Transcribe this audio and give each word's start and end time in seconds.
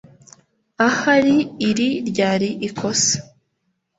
Ahari 0.87 1.35
iri 1.69 1.89
ryari 2.09 2.49
ikosa 2.67 3.15